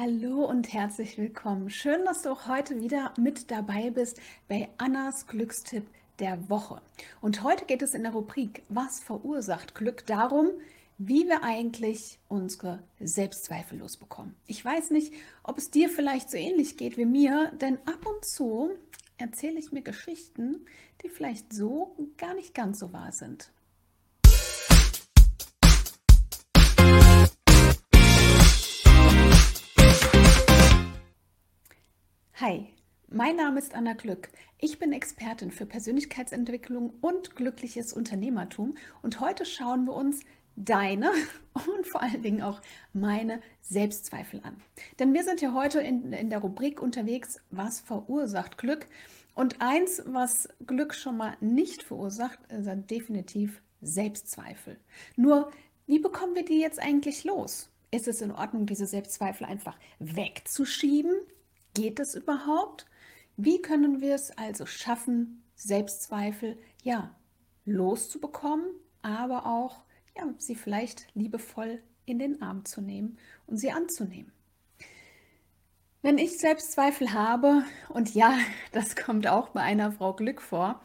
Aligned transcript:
Hallo 0.00 0.44
und 0.44 0.72
herzlich 0.72 1.18
willkommen. 1.18 1.70
Schön, 1.70 2.04
dass 2.04 2.22
du 2.22 2.30
auch 2.30 2.46
heute 2.46 2.80
wieder 2.80 3.12
mit 3.18 3.50
dabei 3.50 3.90
bist 3.90 4.20
bei 4.46 4.68
Annas 4.78 5.26
Glückstipp 5.26 5.88
der 6.20 6.48
Woche. 6.48 6.80
Und 7.20 7.42
heute 7.42 7.64
geht 7.64 7.82
es 7.82 7.94
in 7.94 8.04
der 8.04 8.12
Rubrik 8.12 8.62
Was 8.68 9.00
verursacht 9.00 9.74
Glück 9.74 10.06
darum, 10.06 10.50
wie 10.98 11.26
wir 11.26 11.42
eigentlich 11.42 12.20
unsere 12.28 12.80
Selbstzweifel 13.00 13.80
losbekommen. 13.80 14.36
Ich 14.46 14.64
weiß 14.64 14.90
nicht, 14.90 15.12
ob 15.42 15.58
es 15.58 15.72
dir 15.72 15.88
vielleicht 15.88 16.30
so 16.30 16.36
ähnlich 16.36 16.76
geht 16.76 16.96
wie 16.96 17.04
mir, 17.04 17.50
denn 17.60 17.78
ab 17.78 18.06
und 18.06 18.24
zu 18.24 18.70
erzähle 19.16 19.58
ich 19.58 19.72
mir 19.72 19.82
Geschichten, 19.82 20.64
die 21.02 21.08
vielleicht 21.08 21.52
so 21.52 21.96
gar 22.18 22.34
nicht 22.34 22.54
ganz 22.54 22.78
so 22.78 22.92
wahr 22.92 23.10
sind. 23.10 23.50
Hi, 32.40 32.68
mein 33.08 33.34
Name 33.34 33.58
ist 33.58 33.74
Anna 33.74 33.94
Glück. 33.94 34.28
Ich 34.60 34.78
bin 34.78 34.92
Expertin 34.92 35.50
für 35.50 35.66
Persönlichkeitsentwicklung 35.66 36.94
und 37.00 37.34
glückliches 37.34 37.92
Unternehmertum 37.92 38.76
und 39.02 39.18
heute 39.18 39.44
schauen 39.44 39.86
wir 39.86 39.94
uns 39.94 40.20
deine 40.54 41.10
und 41.54 41.84
vor 41.84 42.00
allen 42.00 42.22
Dingen 42.22 42.42
auch 42.42 42.60
meine 42.92 43.40
Selbstzweifel 43.62 44.40
an. 44.44 44.62
Denn 45.00 45.14
wir 45.14 45.24
sind 45.24 45.40
ja 45.40 45.52
heute 45.52 45.80
in, 45.80 46.12
in 46.12 46.30
der 46.30 46.38
Rubrik 46.38 46.80
unterwegs, 46.80 47.40
was 47.50 47.80
verursacht 47.80 48.56
Glück? 48.56 48.86
Und 49.34 49.60
eins, 49.60 50.00
was 50.06 50.48
Glück 50.64 50.94
schon 50.94 51.16
mal 51.16 51.36
nicht 51.40 51.82
verursacht, 51.82 52.38
sind 52.56 52.88
definitiv 52.88 53.60
Selbstzweifel. 53.80 54.78
Nur, 55.16 55.50
wie 55.86 55.98
bekommen 55.98 56.36
wir 56.36 56.44
die 56.44 56.60
jetzt 56.60 56.80
eigentlich 56.80 57.24
los? 57.24 57.68
Ist 57.90 58.06
es 58.06 58.20
in 58.20 58.30
Ordnung, 58.30 58.64
diese 58.66 58.86
Selbstzweifel 58.86 59.44
einfach 59.44 59.76
wegzuschieben? 59.98 61.16
Geht 61.78 62.00
es 62.00 62.16
überhaupt? 62.16 62.86
Wie 63.36 63.62
können 63.62 64.00
wir 64.00 64.16
es 64.16 64.36
also 64.36 64.66
schaffen, 64.66 65.44
Selbstzweifel 65.54 66.58
ja 66.82 67.14
loszubekommen, 67.66 68.66
aber 69.00 69.46
auch 69.46 69.84
ja, 70.16 70.24
sie 70.38 70.56
vielleicht 70.56 71.06
liebevoll 71.14 71.80
in 72.04 72.18
den 72.18 72.42
Arm 72.42 72.64
zu 72.64 72.80
nehmen 72.80 73.16
und 73.46 73.58
sie 73.58 73.70
anzunehmen? 73.70 74.32
Wenn 76.02 76.18
ich 76.18 76.38
Selbstzweifel 76.38 77.12
habe, 77.12 77.62
und 77.90 78.12
ja, 78.12 78.36
das 78.72 78.96
kommt 78.96 79.28
auch 79.28 79.50
bei 79.50 79.60
einer 79.60 79.92
Frau 79.92 80.14
Glück 80.14 80.42
vor, 80.42 80.80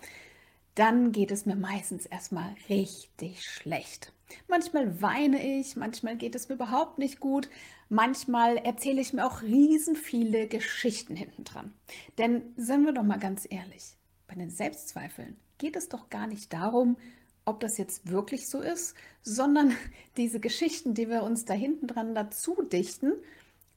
dann 0.75 1.11
geht 1.11 1.31
es 1.31 1.47
mir 1.47 1.55
meistens 1.55 2.05
erstmal 2.05 2.53
richtig 2.69 3.44
schlecht. 3.44 4.14
Manchmal 4.48 5.02
weine 5.02 5.59
ich, 5.59 5.76
manchmal 5.76 6.17
geht 6.17 6.36
es 6.36 6.50
mir 6.50 6.56
überhaupt 6.56 7.00
nicht 7.00 7.20
gut, 7.20 7.50
manchmal 7.89 8.58
erzähle 8.58 9.02
ich 9.02 9.14
mir 9.14 9.26
auch 9.26 9.42
riesen 9.42 9.95
viele 9.95 10.48
Geschichten 10.48 11.16
hinten 11.16 11.44
dran. 11.44 11.73
Denn 12.17 12.54
seien 12.58 12.86
wir 12.86 12.94
doch 12.94 13.04
mal 13.04 13.20
ganz 13.20 13.48
ehrlich, 13.50 13.95
bei 14.28 14.36
den 14.36 14.50
Selbstzweifeln 14.50 15.38
geht 15.58 15.76
es 15.76 15.89
doch 15.89 16.09
gar 16.09 16.28
nicht 16.28 16.54
darum, 16.54 16.98
ob 17.45 17.59
das 17.59 17.78
jetzt 17.78 18.09
wirklich 18.09 18.48
so 18.48 18.59
ist, 18.59 18.95
sondern 19.22 19.76
diese 20.17 20.39
Geschichten, 20.39 20.94
die 20.94 21.09
wir 21.09 21.23
uns 21.23 21.45
da 21.45 21.54
hinten 21.54 21.88
dran 21.88 22.16
dazu 22.16 22.61
dichten, 22.61 23.14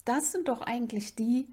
das 0.05 0.33
sind 0.33 0.49
doch 0.49 0.63
eigentlich 0.63 1.15
die, 1.15 1.49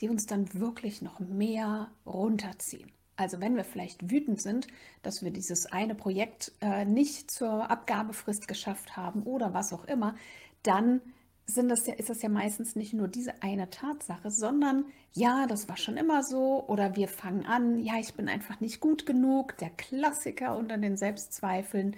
die 0.00 0.08
uns 0.08 0.26
dann 0.26 0.52
wirklich 0.54 1.02
noch 1.02 1.20
mehr 1.20 1.90
runterziehen. 2.04 2.90
Also 3.16 3.40
wenn 3.40 3.56
wir 3.56 3.64
vielleicht 3.64 4.10
wütend 4.10 4.40
sind, 4.40 4.66
dass 5.02 5.22
wir 5.22 5.30
dieses 5.30 5.66
eine 5.66 5.94
Projekt 5.94 6.52
äh, 6.60 6.84
nicht 6.84 7.30
zur 7.30 7.70
Abgabefrist 7.70 8.48
geschafft 8.48 8.96
haben 8.96 9.22
oder 9.22 9.54
was 9.54 9.72
auch 9.72 9.84
immer, 9.84 10.16
dann 10.62 11.00
sind 11.46 11.68
das 11.68 11.86
ja, 11.86 11.94
ist 11.94 12.08
das 12.08 12.22
ja 12.22 12.28
meistens 12.28 12.74
nicht 12.74 12.94
nur 12.94 13.06
diese 13.06 13.42
eine 13.42 13.70
Tatsache, 13.70 14.30
sondern 14.30 14.86
ja, 15.12 15.46
das 15.46 15.68
war 15.68 15.76
schon 15.76 15.96
immer 15.96 16.22
so 16.22 16.64
oder 16.66 16.96
wir 16.96 17.06
fangen 17.06 17.44
an, 17.46 17.78
ja, 17.78 17.98
ich 17.98 18.14
bin 18.14 18.28
einfach 18.28 18.60
nicht 18.60 18.80
gut 18.80 19.06
genug, 19.06 19.56
der 19.58 19.70
Klassiker 19.70 20.56
unter 20.56 20.78
den 20.78 20.96
Selbstzweifeln 20.96 21.96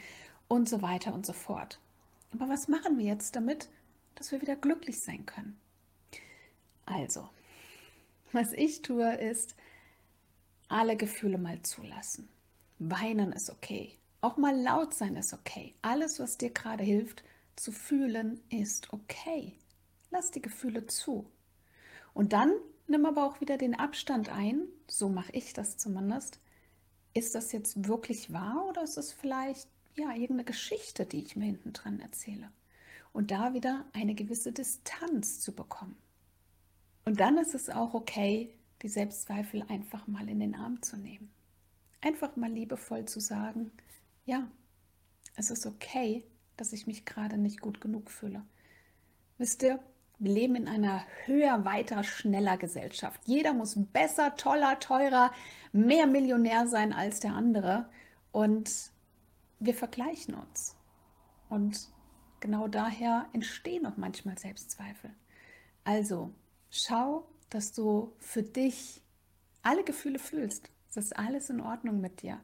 und 0.48 0.68
so 0.68 0.82
weiter 0.82 1.14
und 1.14 1.24
so 1.24 1.32
fort. 1.32 1.78
Aber 2.32 2.48
was 2.48 2.68
machen 2.68 2.98
wir 2.98 3.06
jetzt 3.06 3.36
damit, 3.36 3.68
dass 4.16 4.32
wir 4.32 4.42
wieder 4.42 4.56
glücklich 4.56 5.00
sein 5.00 5.24
können? 5.24 5.56
Also, 6.84 7.28
was 8.32 8.52
ich 8.52 8.82
tue, 8.82 9.14
ist, 9.14 9.56
alle 10.68 10.96
Gefühle 10.96 11.38
mal 11.38 11.62
zulassen. 11.62 12.28
Weinen 12.78 13.32
ist 13.32 13.50
okay. 13.50 13.98
Auch 14.20 14.36
mal 14.36 14.56
laut 14.60 14.94
sein 14.94 15.16
ist 15.16 15.32
okay. 15.32 15.74
Alles, 15.82 16.18
was 16.18 16.38
dir 16.38 16.50
gerade 16.50 16.84
hilft, 16.84 17.22
zu 17.54 17.72
fühlen, 17.72 18.40
ist 18.50 18.92
okay. 18.92 19.54
Lass 20.10 20.30
die 20.30 20.42
Gefühle 20.42 20.86
zu. 20.86 21.26
Und 22.14 22.32
dann 22.32 22.52
nimm 22.86 23.06
aber 23.06 23.24
auch 23.24 23.40
wieder 23.40 23.56
den 23.58 23.74
Abstand 23.74 24.28
ein. 24.28 24.62
So 24.88 25.08
mache 25.08 25.32
ich 25.32 25.52
das 25.52 25.76
zumindest. 25.76 26.40
Ist 27.14 27.34
das 27.34 27.52
jetzt 27.52 27.88
wirklich 27.88 28.32
wahr 28.32 28.66
oder 28.68 28.82
ist 28.82 28.98
es 28.98 29.12
vielleicht 29.12 29.68
ja 29.94 30.10
irgendeine 30.10 30.44
Geschichte, 30.44 31.06
die 31.06 31.22
ich 31.22 31.36
mir 31.36 31.46
hinten 31.46 31.72
dran 31.72 32.00
erzähle? 32.00 32.50
Und 33.12 33.30
da 33.30 33.54
wieder 33.54 33.86
eine 33.94 34.14
gewisse 34.14 34.52
Distanz 34.52 35.40
zu 35.40 35.54
bekommen. 35.54 35.96
Und 37.06 37.20
dann 37.20 37.38
ist 37.38 37.54
es 37.54 37.70
auch 37.70 37.94
okay, 37.94 38.52
die 38.82 38.88
Selbstzweifel 38.88 39.62
einfach 39.68 40.06
mal 40.06 40.28
in 40.28 40.40
den 40.40 40.54
Arm 40.54 40.82
zu 40.82 40.96
nehmen. 40.96 41.30
Einfach 42.00 42.36
mal 42.36 42.50
liebevoll 42.50 43.06
zu 43.06 43.20
sagen, 43.20 43.72
ja, 44.24 44.48
es 45.36 45.50
ist 45.50 45.66
okay, 45.66 46.24
dass 46.56 46.72
ich 46.72 46.86
mich 46.86 47.04
gerade 47.04 47.38
nicht 47.38 47.60
gut 47.60 47.80
genug 47.80 48.10
fühle. 48.10 48.44
Wisst 49.38 49.62
ihr, 49.62 49.80
wir 50.18 50.32
leben 50.32 50.56
in 50.56 50.68
einer 50.68 51.04
höher, 51.26 51.64
weiter, 51.66 52.02
schneller 52.02 52.56
Gesellschaft. 52.56 53.20
Jeder 53.26 53.52
muss 53.52 53.74
besser, 53.92 54.34
toller, 54.36 54.78
teurer, 54.78 55.30
mehr 55.72 56.06
Millionär 56.06 56.66
sein 56.66 56.94
als 56.94 57.20
der 57.20 57.34
andere. 57.34 57.90
Und 58.32 58.90
wir 59.58 59.74
vergleichen 59.74 60.34
uns. 60.34 60.74
Und 61.50 61.88
genau 62.40 62.66
daher 62.66 63.26
entstehen 63.32 63.86
auch 63.86 63.98
manchmal 63.98 64.38
Selbstzweifel. 64.38 65.10
Also 65.84 66.32
schau, 66.70 67.28
dass 67.50 67.72
du 67.72 68.12
für 68.18 68.42
dich 68.42 69.02
alle 69.62 69.84
Gefühle 69.84 70.18
fühlst. 70.18 70.70
Es 70.90 70.96
ist 70.96 71.16
alles 71.16 71.50
in 71.50 71.60
Ordnung 71.60 72.00
mit 72.00 72.22
dir. 72.22 72.40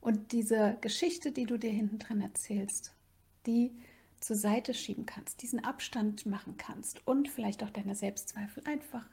Und 0.00 0.32
diese 0.32 0.78
Geschichte, 0.80 1.32
die 1.32 1.44
du 1.44 1.58
dir 1.58 1.70
hinten 1.70 1.98
drin 1.98 2.20
erzählst, 2.20 2.94
die 3.46 3.72
zur 4.20 4.36
Seite 4.36 4.74
schieben 4.74 5.06
kannst, 5.06 5.42
diesen 5.42 5.64
Abstand 5.64 6.26
machen 6.26 6.56
kannst 6.56 7.06
und 7.06 7.28
vielleicht 7.28 7.62
auch 7.62 7.70
deine 7.70 7.94
Selbstzweifel 7.94 8.62
einfach 8.66 9.04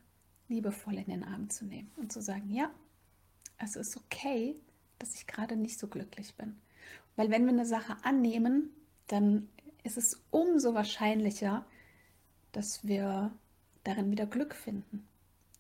liebevoll 0.49 0.95
in 0.95 1.05
den 1.05 1.23
Arm 1.23 1.49
zu 1.49 1.65
nehmen 1.65 1.91
und 1.95 2.11
zu 2.11 2.21
sagen, 2.21 2.49
ja, 2.51 2.71
es 3.57 3.75
ist 3.75 3.97
okay, 3.97 4.55
dass 4.99 5.15
ich 5.15 5.27
gerade 5.27 5.55
nicht 5.55 5.79
so 5.79 5.87
glücklich 5.87 6.35
bin. 6.35 6.57
Weil 7.15 7.31
wenn 7.31 7.45
wir 7.45 7.53
eine 7.53 7.65
Sache 7.65 7.97
annehmen, 8.03 8.69
dann 9.07 9.49
ist 9.83 9.97
es 9.97 10.21
umso 10.31 10.73
wahrscheinlicher, 10.73 11.65
dass 12.51 12.85
wir 12.85 13.31
darin 13.83 14.11
wieder 14.11 14.25
Glück 14.25 14.55
finden. 14.55 15.07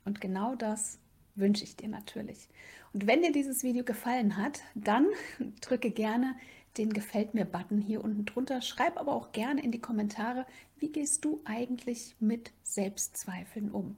Und 0.07 0.21
genau 0.21 0.55
das 0.55 0.99
wünsche 1.35 1.65
ich 1.65 1.75
dir 1.75 1.89
natürlich. 1.89 2.47
Und 2.93 3.07
wenn 3.07 3.21
dir 3.21 3.33
dieses 3.33 3.61
Video 3.63 3.83
gefallen 3.83 4.37
hat, 4.37 4.61
dann 4.73 5.05
drücke 5.61 5.91
gerne 5.91 6.33
den 6.77 6.93
Gefällt 6.93 7.33
mir-Button 7.33 7.81
hier 7.81 8.01
unten 8.01 8.23
drunter. 8.23 8.61
Schreib 8.61 8.97
aber 8.97 9.11
auch 9.11 9.33
gerne 9.33 9.61
in 9.61 9.73
die 9.73 9.81
Kommentare, 9.81 10.45
wie 10.79 10.93
gehst 10.93 11.25
du 11.25 11.41
eigentlich 11.43 12.15
mit 12.21 12.53
Selbstzweifeln 12.63 13.69
um. 13.69 13.97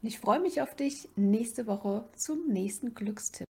Und 0.00 0.08
ich 0.08 0.20
freue 0.20 0.38
mich 0.38 0.62
auf 0.62 0.76
dich 0.76 1.08
nächste 1.16 1.66
Woche 1.66 2.08
zum 2.14 2.46
nächsten 2.46 2.94
Glückstipp. 2.94 3.49